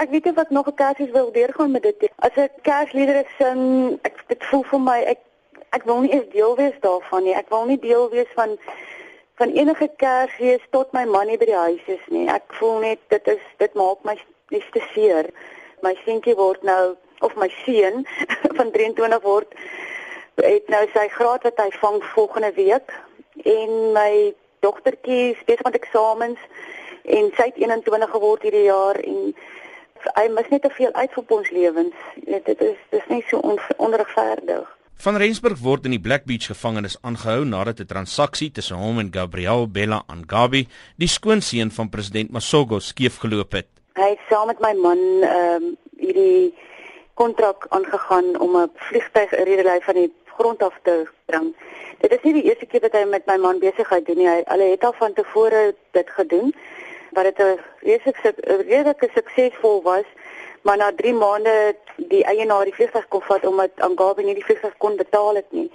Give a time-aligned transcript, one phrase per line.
[0.00, 2.10] Ek weet nie ek nog 'n Kersfees wil deurgaan met dit.
[2.26, 5.18] As ek Kersliedere sing, ek dit voel vir my ek
[5.76, 7.34] ek wil nie eens deel wees daarvan nie.
[7.34, 8.58] Ek wil nie deel wees van
[9.34, 12.26] van enige Kersfees tot my man nie by die huis is nie.
[12.28, 14.16] Ek voel net dit is dit maak my
[14.50, 15.28] net te seer.
[15.82, 18.06] My seentjie word nou of my seun
[18.58, 19.54] van 23 word
[20.36, 22.88] het nou sy graad wat hy vang volgende week
[23.44, 26.40] en my dogtertjie besig met eksamens
[27.04, 29.34] en sy het 21 geword hierdie jaar en
[30.14, 31.94] hy mis net te veel uit vir ons lewens.
[32.26, 34.68] Dit is dis nie so on, onregverdig.
[35.00, 39.12] Van Rensburg word in die Black Beach gevangenis aangehou nadat 'n transaksie tussen hom en
[39.12, 43.68] Gabriel Bella Angabi, die skoonseun van president Masogo, skeefgeloop het.
[43.94, 46.54] Hy het saam met my man ehm um, hierdie
[47.14, 51.56] kontrak aangegaan om 'n vliegtyg redelei van die grond af te bring.
[52.00, 54.28] Dit is nie die eerste keer dat hy met my man besigheid doen nie.
[54.28, 56.54] Hy hulle het al van tevore dit gedoen
[57.16, 57.58] wat dit 'n
[58.68, 60.06] redelike suksesvol was,
[60.62, 64.76] maar na 3 maande die eienaar die vliegtuig kon vat omdat Angabi nie die vliegtuig
[64.76, 65.70] kon betaal het nie.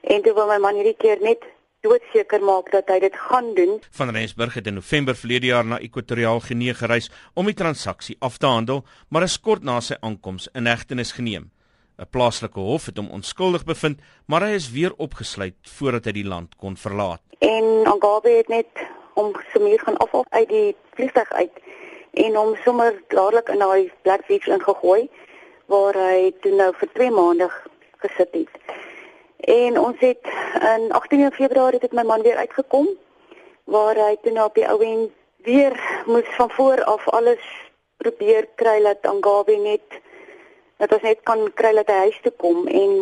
[0.00, 1.42] En toe wil my man hierdie keer net
[1.84, 3.80] doodseker maak dat hy dit gaan doen.
[3.90, 8.38] Van Rensburg het in November verlede jaar na Ekwatoriaal Genee gereis om die transaksie af
[8.38, 11.50] te handel, maar is kort na sy aankoms in hegtenis geneem.
[11.98, 16.26] 'n Plaaslike hof het hom onskuldig bevind, maar hy is weer opgesluit voordat hy die
[16.26, 17.22] land kon verlaat.
[17.38, 18.66] En Angabi het net
[19.14, 21.62] om sommer gaan af of uit die vliegtuig uit
[22.14, 25.08] en hom sommer dadelik in daai Black Beach ingegooi
[25.66, 27.48] waar hy toe nou vir 2 maande
[28.04, 28.54] gesit het.
[29.44, 30.30] En ons het
[30.74, 32.88] in 18 Februarie het my man weer uitgekom
[33.64, 35.08] waar hy toe nou op die ou en
[35.44, 35.76] weer
[36.06, 37.44] moes van voor af alles
[37.96, 40.00] probeer kry dat Angabi net
[40.76, 42.94] dat ons net kan kry dat hy huis toe kom en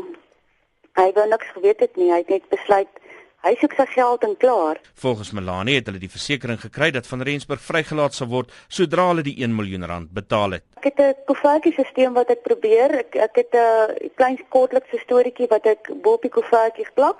[0.98, 2.10] hy wou niks geweet het nie.
[2.12, 3.01] Hy het net besluit
[3.42, 4.80] hy soek sy geld en klaar.
[5.02, 9.24] Volgens Melanie het hulle die versekering gekry dat van Rensburg vrygelaat sal word sodra hulle
[9.26, 10.64] die 1 miljoen rand betaal het.
[10.80, 12.98] Ek het 'n koevertjie stelsel wat ek probeer.
[12.98, 17.18] Ek ek het 'n klein kortlikse storieetjie wat ek bo op die koevertjie plak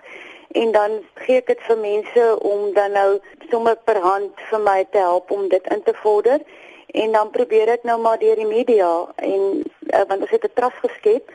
[0.52, 3.20] en dan gee ek dit vir mense om dan nou
[3.50, 6.40] sommer per hand vir my te help om dit in te vorder
[6.86, 9.64] en dan probeer ek nou maar deur die media en
[9.94, 11.30] uh, want ons het 'n trust geskep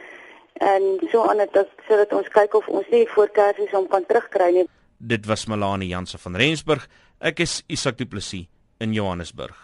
[0.53, 4.67] en so aan dit sodat ons kyk of ons nie voorkersies om kan terugkry nie.
[4.97, 6.87] Dit was Melanie Jansen van Rensburg.
[7.19, 8.47] Ek is Isak Du Plessis
[8.81, 9.57] in Johannesburg.